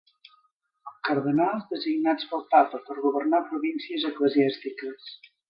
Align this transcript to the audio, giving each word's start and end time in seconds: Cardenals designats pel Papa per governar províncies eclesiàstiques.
Cardenals 1.09 1.67
designats 1.73 2.31
pel 2.31 2.41
Papa 2.55 2.81
per 2.89 2.97
governar 3.05 3.43
províncies 3.53 4.09
eclesiàstiques. 4.13 5.15